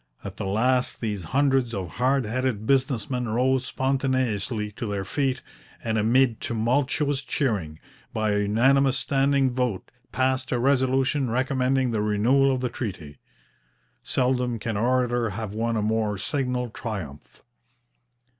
At 0.23 0.37
the 0.37 0.47
last 0.47 0.99
these 0.99 1.25
hundreds 1.25 1.75
of 1.75 1.97
hard 1.97 2.25
headed 2.25 2.65
business 2.65 3.07
men 3.07 3.29
rose 3.29 3.67
spontaneously 3.67 4.71
to 4.71 4.87
their 4.87 5.05
feet, 5.05 5.43
and, 5.83 5.95
amid 5.95 6.41
tumultuous 6.41 7.21
cheering, 7.21 7.79
by 8.11 8.31
a 8.31 8.39
unanimous 8.39 8.97
standing 8.97 9.51
vote 9.51 9.91
passed 10.11 10.51
a 10.51 10.57
resolution 10.57 11.29
recommending 11.29 11.91
the 11.91 12.01
renewal 12.01 12.51
of 12.51 12.61
the 12.61 12.67
treaty. 12.69 13.19
Seldom 14.01 14.57
can 14.57 14.75
orator 14.75 15.29
have 15.29 15.53
won 15.53 15.77
a 15.77 15.83
more 15.83 16.17
signal 16.17 16.69
triumph. 16.71 17.43